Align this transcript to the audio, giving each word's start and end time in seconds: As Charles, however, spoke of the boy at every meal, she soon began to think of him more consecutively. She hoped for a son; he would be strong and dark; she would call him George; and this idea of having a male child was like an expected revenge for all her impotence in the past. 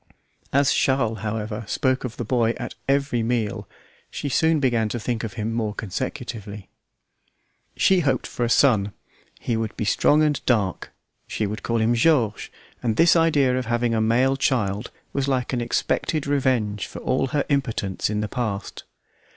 As 0.51 0.73
Charles, 0.73 1.19
however, 1.19 1.63
spoke 1.67 2.03
of 2.03 2.17
the 2.17 2.25
boy 2.25 2.55
at 2.57 2.73
every 2.89 3.21
meal, 3.21 3.67
she 4.09 4.29
soon 4.29 4.59
began 4.59 4.89
to 4.89 4.99
think 4.99 5.23
of 5.23 5.33
him 5.33 5.53
more 5.53 5.75
consecutively. 5.75 6.69
She 7.77 7.99
hoped 7.99 8.25
for 8.25 8.43
a 8.43 8.49
son; 8.49 8.93
he 9.39 9.55
would 9.55 9.77
be 9.77 9.85
strong 9.85 10.23
and 10.23 10.43
dark; 10.47 10.89
she 11.27 11.45
would 11.45 11.61
call 11.61 11.77
him 11.77 11.93
George; 11.93 12.51
and 12.81 12.95
this 12.95 13.15
idea 13.15 13.55
of 13.55 13.67
having 13.67 13.93
a 13.93 14.01
male 14.01 14.37
child 14.37 14.89
was 15.13 15.27
like 15.27 15.53
an 15.53 15.61
expected 15.61 16.25
revenge 16.25 16.87
for 16.87 16.97
all 16.97 17.27
her 17.27 17.45
impotence 17.47 18.09
in 18.09 18.21
the 18.21 18.27
past. 18.27 18.85